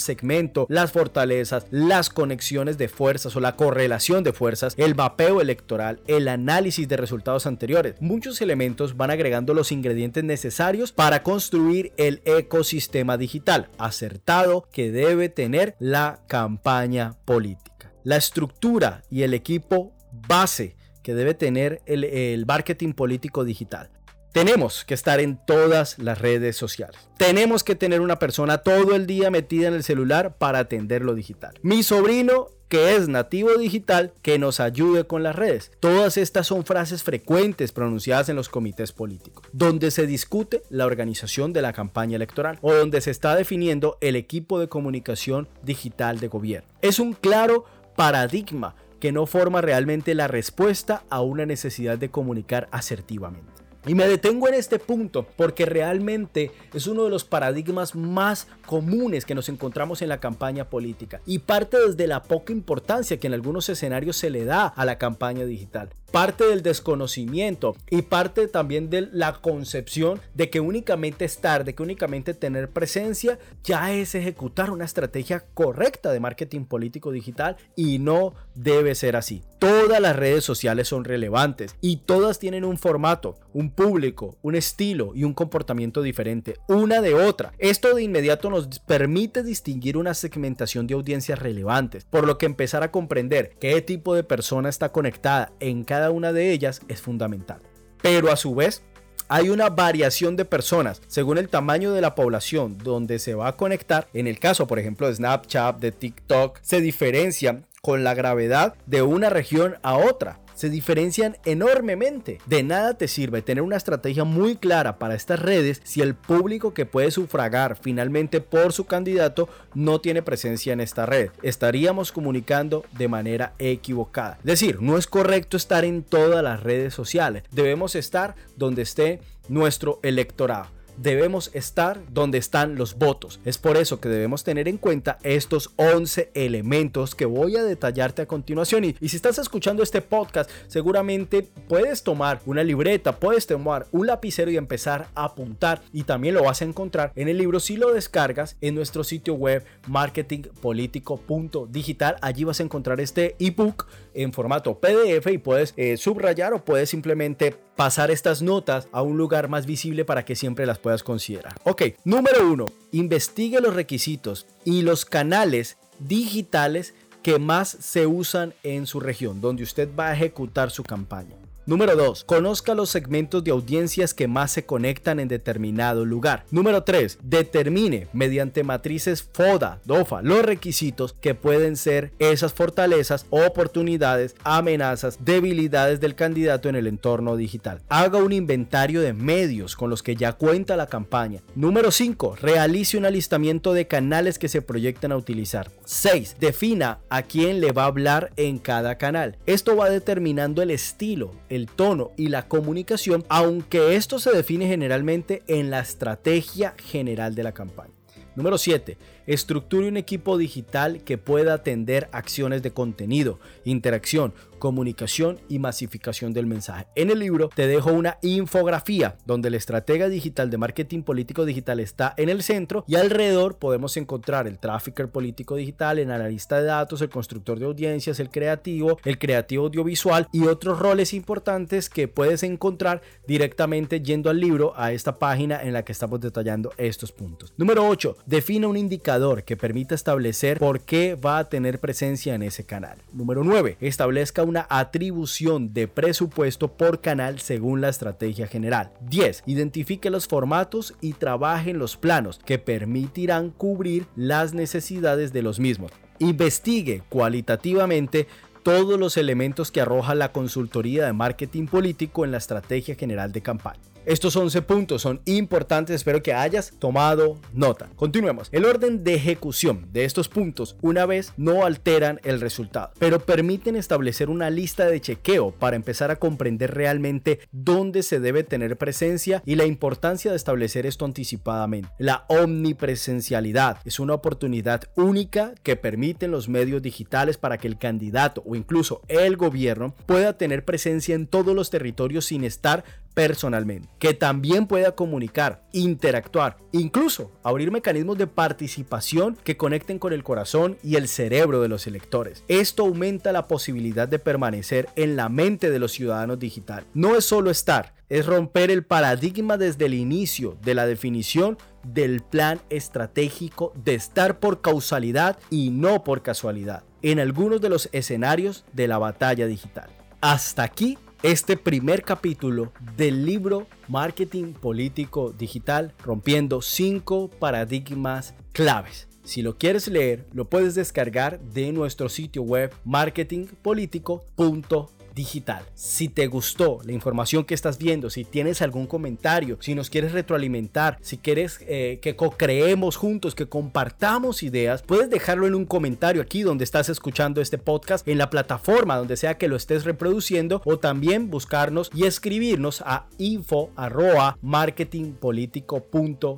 segmento, 0.00 0.66
las 0.68 0.92
fortalezas, 0.92 1.66
las 1.70 2.10
conexiones 2.10 2.78
de 2.78 2.88
fuerzas 2.88 3.34
o 3.36 3.40
la 3.40 3.56
correlación 3.56 4.22
de 4.24 4.32
fuerzas, 4.32 4.74
el 4.76 4.94
mapeo 4.94 5.40
electoral, 5.40 6.00
el 6.06 6.28
análisis 6.28 6.88
de 6.88 6.96
resultados 6.96 7.46
anteriores. 7.46 7.96
Muchos 8.00 8.40
elementos 8.40 8.96
van 8.96 9.10
agregando 9.10 9.54
los 9.54 9.72
ingredientes 9.72 10.24
necesarios 10.24 10.92
para 10.92 11.22
construir 11.22 11.92
el 11.96 12.20
ecosistema 12.24 13.16
digital 13.16 13.68
acertado 13.78 14.68
que 14.72 14.90
debe 14.90 15.28
tener 15.28 15.74
la 15.78 16.20
campaña 16.26 17.16
política. 17.24 17.92
La 18.02 18.16
estructura 18.16 19.02
y 19.10 19.22
el 19.22 19.34
equipo 19.34 19.94
base 20.28 20.76
que 21.02 21.14
debe 21.14 21.34
tener 21.34 21.82
el, 21.86 22.04
el 22.04 22.46
marketing 22.46 22.92
político 22.92 23.44
digital. 23.44 23.90
Tenemos 24.34 24.84
que 24.84 24.94
estar 24.94 25.20
en 25.20 25.38
todas 25.46 25.96
las 26.00 26.20
redes 26.20 26.56
sociales. 26.56 26.96
Tenemos 27.18 27.62
que 27.62 27.76
tener 27.76 28.00
una 28.00 28.18
persona 28.18 28.58
todo 28.58 28.96
el 28.96 29.06
día 29.06 29.30
metida 29.30 29.68
en 29.68 29.74
el 29.74 29.84
celular 29.84 30.34
para 30.38 30.58
atender 30.58 31.02
lo 31.02 31.14
digital. 31.14 31.54
Mi 31.62 31.84
sobrino 31.84 32.48
que 32.68 32.96
es 32.96 33.06
nativo 33.06 33.54
digital 33.54 34.12
que 34.22 34.40
nos 34.40 34.58
ayude 34.58 35.06
con 35.06 35.22
las 35.22 35.36
redes. 35.36 35.70
Todas 35.78 36.16
estas 36.16 36.48
son 36.48 36.64
frases 36.64 37.04
frecuentes 37.04 37.70
pronunciadas 37.70 38.28
en 38.28 38.34
los 38.34 38.48
comités 38.48 38.90
políticos, 38.90 39.46
donde 39.52 39.92
se 39.92 40.04
discute 40.08 40.64
la 40.68 40.86
organización 40.86 41.52
de 41.52 41.62
la 41.62 41.72
campaña 41.72 42.16
electoral 42.16 42.58
o 42.60 42.74
donde 42.74 43.00
se 43.02 43.12
está 43.12 43.36
definiendo 43.36 43.98
el 44.00 44.16
equipo 44.16 44.58
de 44.58 44.68
comunicación 44.68 45.46
digital 45.62 46.18
de 46.18 46.26
gobierno. 46.26 46.68
Es 46.82 46.98
un 46.98 47.12
claro 47.12 47.66
paradigma 47.94 48.74
que 48.98 49.12
no 49.12 49.26
forma 49.26 49.60
realmente 49.60 50.12
la 50.16 50.26
respuesta 50.26 51.04
a 51.08 51.20
una 51.20 51.46
necesidad 51.46 51.98
de 51.98 52.10
comunicar 52.10 52.66
asertivamente. 52.72 53.53
Y 53.86 53.94
me 53.94 54.08
detengo 54.08 54.48
en 54.48 54.54
este 54.54 54.78
punto 54.78 55.26
porque 55.36 55.66
realmente 55.66 56.50
es 56.72 56.86
uno 56.86 57.04
de 57.04 57.10
los 57.10 57.24
paradigmas 57.24 57.94
más 57.94 58.48
comunes 58.64 59.26
que 59.26 59.34
nos 59.34 59.50
encontramos 59.50 60.00
en 60.00 60.08
la 60.08 60.20
campaña 60.20 60.64
política 60.70 61.20
y 61.26 61.40
parte 61.40 61.76
desde 61.78 62.06
la 62.06 62.22
poca 62.22 62.52
importancia 62.52 63.18
que 63.18 63.26
en 63.26 63.34
algunos 63.34 63.68
escenarios 63.68 64.16
se 64.16 64.30
le 64.30 64.46
da 64.46 64.66
a 64.66 64.84
la 64.86 64.96
campaña 64.96 65.44
digital. 65.44 65.90
Parte 66.14 66.44
del 66.46 66.62
desconocimiento 66.62 67.74
y 67.90 68.02
parte 68.02 68.46
también 68.46 68.88
de 68.88 69.08
la 69.10 69.32
concepción 69.32 70.20
de 70.32 70.48
que 70.48 70.60
únicamente 70.60 71.24
estar, 71.24 71.64
de 71.64 71.74
que 71.74 71.82
únicamente 71.82 72.34
tener 72.34 72.70
presencia 72.70 73.40
ya 73.64 73.92
es 73.92 74.14
ejecutar 74.14 74.70
una 74.70 74.84
estrategia 74.84 75.44
correcta 75.54 76.12
de 76.12 76.20
marketing 76.20 76.66
político 76.66 77.10
digital 77.10 77.56
y 77.74 77.98
no 77.98 78.32
debe 78.54 78.94
ser 78.94 79.16
así. 79.16 79.42
Todas 79.58 80.00
las 80.00 80.14
redes 80.14 80.44
sociales 80.44 80.86
son 80.86 81.04
relevantes 81.04 81.74
y 81.80 81.96
todas 81.96 82.38
tienen 82.38 82.64
un 82.64 82.78
formato, 82.78 83.36
un 83.52 83.70
público, 83.70 84.36
un 84.42 84.54
estilo 84.54 85.12
y 85.16 85.24
un 85.24 85.34
comportamiento 85.34 86.00
diferente 86.00 86.58
una 86.68 87.00
de 87.00 87.14
otra. 87.14 87.54
Esto 87.58 87.92
de 87.92 88.04
inmediato 88.04 88.50
nos 88.50 88.78
permite 88.80 89.42
distinguir 89.42 89.96
una 89.96 90.14
segmentación 90.14 90.86
de 90.86 90.94
audiencias 90.94 91.40
relevantes, 91.40 92.04
por 92.04 92.24
lo 92.24 92.38
que 92.38 92.46
empezar 92.46 92.84
a 92.84 92.92
comprender 92.92 93.56
qué 93.58 93.80
tipo 93.82 94.14
de 94.14 94.22
persona 94.22 94.68
está 94.68 94.92
conectada 94.92 95.50
en 95.58 95.82
cada 95.82 96.03
una 96.10 96.32
de 96.32 96.52
ellas 96.52 96.80
es 96.88 97.00
fundamental. 97.00 97.60
Pero 98.02 98.30
a 98.30 98.36
su 98.36 98.54
vez, 98.54 98.82
hay 99.28 99.48
una 99.48 99.70
variación 99.70 100.36
de 100.36 100.44
personas 100.44 101.00
según 101.06 101.38
el 101.38 101.48
tamaño 101.48 101.92
de 101.92 102.00
la 102.00 102.14
población 102.14 102.76
donde 102.78 103.18
se 103.18 103.34
va 103.34 103.48
a 103.48 103.56
conectar. 103.56 104.08
En 104.12 104.26
el 104.26 104.38
caso, 104.38 104.66
por 104.66 104.78
ejemplo, 104.78 105.08
de 105.08 105.14
Snapchat, 105.14 105.78
de 105.78 105.92
TikTok, 105.92 106.58
se 106.60 106.80
diferencia 106.80 107.62
con 107.80 108.04
la 108.04 108.14
gravedad 108.14 108.74
de 108.86 109.02
una 109.02 109.30
región 109.30 109.76
a 109.82 109.96
otra 109.96 110.43
se 110.54 110.70
diferencian 110.70 111.36
enormemente. 111.44 112.38
De 112.46 112.62
nada 112.62 112.94
te 112.94 113.08
sirve 113.08 113.42
tener 113.42 113.62
una 113.62 113.76
estrategia 113.76 114.24
muy 114.24 114.56
clara 114.56 114.98
para 114.98 115.14
estas 115.14 115.40
redes 115.40 115.80
si 115.84 116.00
el 116.00 116.14
público 116.14 116.74
que 116.74 116.86
puede 116.86 117.10
sufragar 117.10 117.76
finalmente 117.80 118.40
por 118.40 118.72
su 118.72 118.86
candidato 118.86 119.48
no 119.74 120.00
tiene 120.00 120.22
presencia 120.22 120.72
en 120.72 120.80
esta 120.80 121.06
red. 121.06 121.30
Estaríamos 121.42 122.12
comunicando 122.12 122.84
de 122.92 123.08
manera 123.08 123.54
equivocada. 123.58 124.38
Es 124.40 124.44
decir, 124.44 124.80
no 124.80 124.96
es 124.96 125.06
correcto 125.06 125.56
estar 125.56 125.84
en 125.84 126.02
todas 126.02 126.42
las 126.42 126.62
redes 126.62 126.94
sociales. 126.94 127.44
Debemos 127.50 127.94
estar 127.94 128.34
donde 128.56 128.82
esté 128.82 129.20
nuestro 129.48 130.00
electorado 130.02 130.68
debemos 130.96 131.50
estar 131.54 132.00
donde 132.10 132.38
están 132.38 132.76
los 132.76 132.96
votos. 132.96 133.40
Es 133.44 133.58
por 133.58 133.76
eso 133.76 134.00
que 134.00 134.08
debemos 134.08 134.44
tener 134.44 134.68
en 134.68 134.78
cuenta 134.78 135.18
estos 135.22 135.72
11 135.76 136.30
elementos 136.34 137.14
que 137.14 137.26
voy 137.26 137.56
a 137.56 137.64
detallarte 137.64 138.22
a 138.22 138.26
continuación. 138.26 138.84
Y, 138.84 138.94
si 139.08 139.16
estás 139.16 139.38
escuchando 139.38 139.82
este 139.82 140.00
podcast, 140.00 140.48
seguramente 140.66 141.46
puedes 141.68 142.02
tomar 142.02 142.40
una 142.46 142.62
libreta, 142.62 143.16
puedes 143.16 143.46
tomar 143.46 143.86
un 143.92 144.06
lapicero 144.06 144.50
y 144.50 144.56
empezar 144.56 145.08
a 145.14 145.24
apuntar. 145.24 145.82
Y 145.92 146.04
también 146.04 146.34
lo 146.34 146.44
vas 146.44 146.62
a 146.62 146.64
encontrar 146.64 147.12
en 147.16 147.28
el 147.28 147.36
libro 147.38 147.58
si 147.60 147.76
lo 147.76 147.92
descargas 147.92 148.56
en 148.60 148.74
nuestro 148.74 149.04
sitio 149.04 149.34
web 149.34 149.64
marketingpolitico.digital. 149.86 152.16
Allí 152.20 152.42
vas 152.44 152.60
a 152.60 152.64
encontrar 152.64 153.00
este 153.00 153.36
ebook 153.38 153.86
en 154.14 154.32
formato 154.32 154.78
PDF 154.78 155.26
y 155.32 155.38
puedes 155.38 155.74
eh, 155.76 155.96
subrayar 155.96 156.54
o 156.54 156.64
puedes 156.64 156.90
simplemente 156.90 157.56
pasar 157.76 158.10
estas 158.10 158.42
notas 158.42 158.88
a 158.92 159.02
un 159.02 159.16
lugar 159.16 159.48
más 159.48 159.66
visible 159.66 160.04
para 160.04 160.24
que 160.24 160.36
siempre 160.36 160.66
las 160.66 160.78
puedas 160.84 161.02
considerar. 161.02 161.58
Ok, 161.64 161.82
número 162.04 162.46
uno, 162.46 162.66
investigue 162.92 163.58
los 163.62 163.72
requisitos 163.72 164.46
y 164.66 164.82
los 164.82 165.06
canales 165.06 165.78
digitales 165.98 166.92
que 167.22 167.38
más 167.38 167.70
se 167.80 168.06
usan 168.06 168.52
en 168.62 168.86
su 168.86 169.00
región, 169.00 169.40
donde 169.40 169.62
usted 169.62 169.88
va 169.98 170.08
a 170.08 170.12
ejecutar 170.12 170.70
su 170.70 170.82
campaña. 170.82 171.36
Número 171.66 171.96
2. 171.96 172.24
Conozca 172.24 172.74
los 172.74 172.90
segmentos 172.90 173.42
de 173.42 173.50
audiencias 173.50 174.12
que 174.12 174.28
más 174.28 174.52
se 174.52 174.66
conectan 174.66 175.18
en 175.18 175.28
determinado 175.28 176.04
lugar. 176.04 176.44
Número 176.50 176.82
3. 176.82 177.20
Determine 177.22 178.06
mediante 178.12 178.62
matrices 178.62 179.22
FODA, 179.22 179.80
DOFA, 179.86 180.20
los 180.20 180.44
requisitos 180.44 181.14
que 181.14 181.34
pueden 181.34 181.76
ser 181.76 182.12
esas 182.18 182.52
fortalezas, 182.52 183.24
oportunidades, 183.30 184.36
amenazas, 184.44 185.24
debilidades 185.24 186.00
del 186.00 186.14
candidato 186.14 186.68
en 186.68 186.76
el 186.76 186.86
entorno 186.86 187.34
digital. 187.34 187.80
Haga 187.88 188.18
un 188.18 188.34
inventario 188.34 189.00
de 189.00 189.14
medios 189.14 189.74
con 189.74 189.88
los 189.88 190.02
que 190.02 190.16
ya 190.16 190.34
cuenta 190.34 190.76
la 190.76 190.88
campaña. 190.88 191.40
Número 191.54 191.90
5. 191.90 192.36
Realice 192.42 192.98
un 192.98 193.06
alistamiento 193.06 193.72
de 193.72 193.86
canales 193.86 194.38
que 194.38 194.50
se 194.50 194.60
proyectan 194.60 195.12
a 195.12 195.16
utilizar. 195.16 195.70
6. 195.86 196.36
Defina 196.38 196.98
a 197.08 197.22
quién 197.22 197.62
le 197.62 197.72
va 197.72 197.84
a 197.84 197.86
hablar 197.86 198.32
en 198.36 198.58
cada 198.58 198.98
canal. 198.98 199.38
Esto 199.46 199.76
va 199.76 199.88
determinando 199.88 200.60
el 200.60 200.70
estilo, 200.70 201.32
el 201.54 201.66
tono 201.66 202.12
y 202.16 202.28
la 202.28 202.48
comunicación, 202.48 203.24
aunque 203.28 203.96
esto 203.96 204.18
se 204.18 204.32
define 204.32 204.66
generalmente 204.66 205.42
en 205.46 205.70
la 205.70 205.80
estrategia 205.80 206.74
general 206.78 207.34
de 207.34 207.42
la 207.42 207.52
campaña. 207.52 207.92
Número 208.34 208.58
7. 208.58 208.98
Estructure 209.26 209.88
un 209.88 209.96
equipo 209.96 210.36
digital 210.36 211.02
que 211.02 211.16
pueda 211.16 211.54
atender 211.54 212.08
acciones 212.12 212.62
de 212.62 212.72
contenido, 212.72 213.38
interacción, 213.64 214.34
comunicación 214.58 215.40
y 215.48 215.58
masificación 215.58 216.32
del 216.32 216.46
mensaje. 216.46 216.86
En 216.94 217.10
el 217.10 217.18
libro 217.18 217.50
te 217.54 217.66
dejo 217.66 217.92
una 217.92 218.18
infografía 218.22 219.16
donde 219.26 219.50
la 219.50 219.56
estratega 219.56 220.08
digital 220.08 220.50
de 220.50 220.58
marketing 220.58 221.02
político 221.02 221.44
digital 221.44 221.80
está 221.80 222.14
en 222.16 222.28
el 222.28 222.42
centro 222.42 222.84
y 222.86 222.96
alrededor 222.96 223.56
podemos 223.56 223.96
encontrar 223.96 224.46
el 224.46 224.58
trafficker 224.58 225.10
político 225.10 225.56
digital, 225.56 225.98
el 225.98 226.10
analista 226.10 226.58
de 226.58 226.64
datos, 226.64 227.00
el 227.00 227.08
constructor 227.08 227.58
de 227.58 227.66
audiencias, 227.66 228.20
el 228.20 228.30
creativo, 228.30 228.98
el 229.04 229.18
creativo 229.18 229.64
audiovisual 229.64 230.28
y 230.32 230.46
otros 230.46 230.78
roles 230.78 231.14
importantes 231.14 231.88
que 231.88 232.08
puedes 232.08 232.42
encontrar 232.42 233.02
directamente 233.26 234.00
yendo 234.00 234.30
al 234.30 234.40
libro 234.40 234.74
a 234.76 234.92
esta 234.92 235.18
página 235.18 235.62
en 235.62 235.72
la 235.72 235.84
que 235.84 235.92
estamos 235.92 236.20
detallando 236.20 236.72
estos 236.76 237.12
puntos. 237.12 237.52
Número 237.56 237.86
8. 237.86 238.16
Define 238.26 238.66
un 238.66 238.76
indicador 238.76 239.13
que 239.44 239.56
permita 239.58 239.94
establecer 239.94 240.58
por 240.58 240.80
qué 240.80 241.16
va 241.16 241.38
a 241.38 241.48
tener 241.50 241.80
presencia 241.80 242.34
en 242.34 242.42
ese 242.42 242.64
canal. 242.64 242.96
Número 243.12 243.44
9. 243.44 243.76
Establezca 243.80 244.42
un 244.42 244.54
una 244.54 244.68
atribución 244.70 245.74
de 245.74 245.88
presupuesto 245.88 246.68
por 246.68 247.00
canal 247.00 247.40
según 247.40 247.80
la 247.80 247.88
estrategia 247.88 248.46
general. 248.46 248.92
10. 249.00 249.42
Identifique 249.46 250.10
los 250.10 250.28
formatos 250.28 250.94
y 251.00 251.14
trabaje 251.14 251.70
en 251.70 251.80
los 251.80 251.96
planos 251.96 252.38
que 252.44 252.60
permitirán 252.60 253.50
cubrir 253.50 254.06
las 254.14 254.54
necesidades 254.54 255.32
de 255.32 255.42
los 255.42 255.58
mismos. 255.58 255.90
Investigue 256.20 257.02
cualitativamente 257.08 258.28
todos 258.62 258.96
los 258.96 259.16
elementos 259.16 259.72
que 259.72 259.80
arroja 259.80 260.14
la 260.14 260.30
consultoría 260.30 261.04
de 261.04 261.12
marketing 261.12 261.66
político 261.66 262.24
en 262.24 262.30
la 262.30 262.38
estrategia 262.38 262.94
general 262.94 263.32
de 263.32 263.42
campaña. 263.42 263.93
Estos 264.06 264.36
11 264.36 264.60
puntos 264.60 265.00
son 265.00 265.22
importantes, 265.24 265.96
espero 265.96 266.22
que 266.22 266.34
hayas 266.34 266.72
tomado 266.78 267.38
nota. 267.54 267.88
Continuemos. 267.96 268.48
El 268.52 268.66
orden 268.66 269.02
de 269.02 269.14
ejecución 269.14 269.88
de 269.92 270.04
estos 270.04 270.28
puntos 270.28 270.76
una 270.82 271.06
vez 271.06 271.32
no 271.38 271.64
alteran 271.64 272.20
el 272.22 272.42
resultado, 272.42 272.90
pero 272.98 273.20
permiten 273.20 273.76
establecer 273.76 274.28
una 274.28 274.50
lista 274.50 274.86
de 274.86 275.00
chequeo 275.00 275.52
para 275.52 275.76
empezar 275.76 276.10
a 276.10 276.16
comprender 276.16 276.74
realmente 276.74 277.40
dónde 277.50 278.02
se 278.02 278.20
debe 278.20 278.44
tener 278.44 278.76
presencia 278.76 279.42
y 279.46 279.54
la 279.54 279.64
importancia 279.64 280.30
de 280.30 280.36
establecer 280.36 280.84
esto 280.84 281.06
anticipadamente. 281.06 281.88
La 281.98 282.26
omnipresencialidad 282.28 283.78
es 283.86 284.00
una 284.00 284.12
oportunidad 284.12 284.82
única 284.96 285.54
que 285.62 285.76
permiten 285.76 286.30
los 286.30 286.50
medios 286.50 286.82
digitales 286.82 287.38
para 287.38 287.56
que 287.56 287.68
el 287.68 287.78
candidato 287.78 288.42
o 288.44 288.54
incluso 288.54 289.00
el 289.08 289.38
gobierno 289.38 289.94
pueda 290.04 290.36
tener 290.36 290.66
presencia 290.66 291.14
en 291.14 291.26
todos 291.26 291.54
los 291.54 291.70
territorios 291.70 292.26
sin 292.26 292.44
estar 292.44 292.84
personalmente, 293.14 293.88
que 293.98 294.12
también 294.12 294.66
pueda 294.66 294.92
comunicar, 294.92 295.62
interactuar, 295.72 296.58
incluso 296.72 297.32
abrir 297.42 297.70
mecanismos 297.70 298.18
de 298.18 298.26
participación 298.26 299.36
que 299.44 299.56
conecten 299.56 299.98
con 299.98 300.12
el 300.12 300.24
corazón 300.24 300.76
y 300.82 300.96
el 300.96 301.08
cerebro 301.08 301.62
de 301.62 301.68
los 301.68 301.86
electores. 301.86 302.44
Esto 302.48 302.82
aumenta 302.82 303.32
la 303.32 303.48
posibilidad 303.48 304.08
de 304.08 304.18
permanecer 304.18 304.88
en 304.96 305.16
la 305.16 305.28
mente 305.28 305.70
de 305.70 305.78
los 305.78 305.92
ciudadanos 305.92 306.38
digital. 306.38 306.84
No 306.92 307.16
es 307.16 307.24
solo 307.24 307.50
estar, 307.50 307.94
es 308.08 308.26
romper 308.26 308.70
el 308.70 308.84
paradigma 308.84 309.56
desde 309.56 309.86
el 309.86 309.94
inicio 309.94 310.58
de 310.62 310.74
la 310.74 310.86
definición 310.86 311.56
del 311.84 312.22
plan 312.22 312.60
estratégico 312.70 313.72
de 313.76 313.94
estar 313.94 314.40
por 314.40 314.60
causalidad 314.60 315.38
y 315.50 315.70
no 315.70 316.02
por 316.02 316.22
casualidad 316.22 316.82
en 317.02 317.20
algunos 317.20 317.60
de 317.60 317.68
los 317.68 317.90
escenarios 317.92 318.64
de 318.72 318.88
la 318.88 318.96
batalla 318.96 319.46
digital. 319.46 319.90
Hasta 320.22 320.62
aquí 320.62 320.96
este 321.24 321.56
primer 321.56 322.02
capítulo 322.02 322.70
del 322.98 323.24
libro 323.24 323.66
Marketing 323.88 324.52
Político 324.52 325.32
Digital, 325.32 325.94
rompiendo 326.04 326.60
cinco 326.60 327.30
paradigmas 327.30 328.34
claves. 328.52 329.08
Si 329.22 329.40
lo 329.40 329.56
quieres 329.56 329.88
leer, 329.88 330.26
lo 330.34 330.50
puedes 330.50 330.74
descargar 330.74 331.40
de 331.40 331.72
nuestro 331.72 332.10
sitio 332.10 332.42
web 332.42 332.74
marketingpolitico.com 332.84 334.93
digital. 335.14 335.64
Si 335.74 336.08
te 336.08 336.26
gustó 336.26 336.80
la 336.84 336.92
información 336.92 337.44
que 337.44 337.54
estás 337.54 337.78
viendo, 337.78 338.10
si 338.10 338.24
tienes 338.24 338.62
algún 338.62 338.86
comentario, 338.86 339.58
si 339.60 339.74
nos 339.74 339.90
quieres 339.90 340.12
retroalimentar, 340.12 340.98
si 341.00 341.18
quieres 341.18 341.60
eh, 341.62 341.98
que 342.02 342.16
co-creemos 342.16 342.96
juntos, 342.96 343.34
que 343.34 343.48
compartamos 343.48 344.42
ideas, 344.42 344.82
puedes 344.82 345.10
dejarlo 345.10 345.46
en 345.46 345.54
un 345.54 345.66
comentario 345.66 346.22
aquí 346.22 346.42
donde 346.42 346.64
estás 346.64 346.88
escuchando 346.88 347.40
este 347.40 347.58
podcast, 347.58 348.06
en 348.08 348.18
la 348.18 348.30
plataforma 348.30 348.96
donde 348.96 349.16
sea 349.16 349.38
que 349.38 349.48
lo 349.48 349.56
estés 349.56 349.84
reproduciendo, 349.84 350.62
o 350.64 350.78
también 350.78 351.30
buscarnos 351.30 351.90
y 351.94 352.06
escribirnos 352.06 352.82
a 352.82 353.06
info 353.18 353.70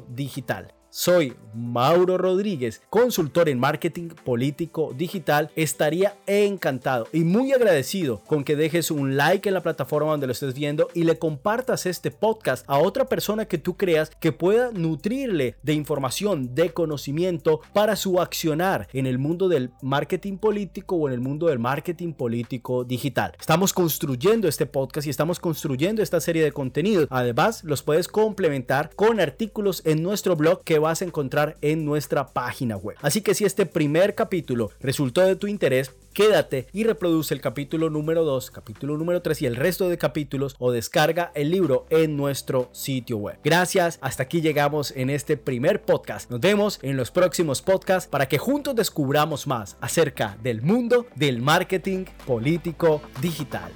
digital. 0.09 0.73
Soy 0.99 1.35
Mauro 1.55 2.17
Rodríguez, 2.17 2.81
consultor 2.89 3.51
en 3.51 3.59
marketing 3.59 4.09
político 4.25 4.95
digital. 4.97 5.51
Estaría 5.55 6.17
encantado 6.27 7.07
y 7.13 7.23
muy 7.23 7.53
agradecido 7.53 8.23
con 8.27 8.45
que 8.45 8.57
dejes 8.57 8.91
un 8.91 9.15
like 9.15 9.47
en 9.47 9.53
la 9.53 9.63
plataforma 9.63 10.13
donde 10.13 10.27
lo 10.27 10.33
estés 10.33 10.55
viendo 10.55 10.89
y 10.95 11.03
le 11.03 11.19
compartas 11.19 11.85
este 11.85 12.11
podcast 12.11 12.65
a 12.67 12.79
otra 12.79 13.05
persona 13.05 13.45
que 13.45 13.59
tú 13.59 13.77
creas 13.77 14.11
que 14.19 14.33
pueda 14.33 14.71
nutrirle 14.73 15.57
de 15.63 15.75
información, 15.75 16.55
de 16.55 16.71
conocimiento 16.71 17.61
para 17.75 17.95
su 17.95 18.19
accionar 18.19 18.89
en 18.95 19.05
el 19.05 19.19
mundo 19.19 19.51
del 19.51 19.73
marketing 19.83 20.39
político 20.39 20.97
o 20.97 21.09
en 21.09 21.13
el 21.13 21.21
mundo 21.21 21.49
del 21.49 21.59
marketing 21.59 22.15
político 22.15 22.85
digital. 22.85 23.35
Estamos 23.39 23.75
construyendo 23.75 24.49
este 24.49 24.65
podcast 24.65 25.07
y 25.07 25.11
estamos 25.11 25.41
construyendo 25.41 26.03
esta 26.03 26.23
serie 26.23 26.43
de 26.43 26.53
contenidos. 26.53 27.07
Además, 27.11 27.65
los 27.65 27.83
puedes 27.83 28.09
complementar 28.09 28.89
con 28.97 29.21
artículos 29.21 29.83
en 29.85 30.03
nuestro 30.03 30.37
blog 30.37 30.65
que 30.65 30.86
vas 30.87 31.03
a 31.03 31.05
encontrar 31.05 31.57
en 31.61 31.85
nuestra 31.85 32.29
página 32.29 32.77
web. 32.77 32.97
Así 33.03 33.21
que 33.21 33.35
si 33.35 33.45
este 33.45 33.67
primer 33.67 34.15
capítulo 34.15 34.71
resultó 34.81 35.21
de 35.21 35.37
tu 35.37 35.47
interés, 35.47 35.93
quédate 36.13 36.67
y 36.73 36.85
reproduce 36.85 37.35
el 37.35 37.41
capítulo 37.41 37.91
número 37.91 38.25
2, 38.25 38.51
capítulo 38.51 38.97
número 38.97 39.21
3 39.21 39.43
y 39.43 39.47
el 39.47 39.57
resto 39.57 39.89
de 39.89 39.99
capítulos 39.99 40.57
o 40.59 40.73
descarga 40.73 41.33
el 41.35 41.51
libro 41.51 41.87
en 41.91 42.17
nuestro 42.17 42.71
sitio 42.73 43.19
web. 43.19 43.39
Gracias, 43.45 43.99
hasta 44.01 44.23
aquí 44.23 44.41
llegamos 44.41 44.93
en 44.97 45.11
este 45.11 45.37
primer 45.37 45.83
podcast. 45.83 46.31
Nos 46.31 46.41
vemos 46.41 46.79
en 46.83 46.97
los 46.97 47.11
próximos 47.11 47.63
podcasts 47.63 48.09
para 48.09 48.29
que 48.29 48.39
juntos 48.39 48.75
descubramos 48.75 49.47
más 49.47 49.77
acerca 49.81 50.39
del 50.43 50.63
mundo 50.63 51.07
del 51.17 51.43
marketing 51.43 52.05
político 52.27 53.03
digital. 53.21 53.73